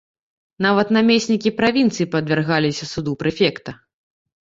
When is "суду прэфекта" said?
2.97-3.81